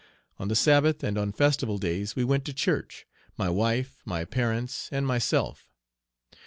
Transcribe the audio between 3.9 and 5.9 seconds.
my parents, and myself.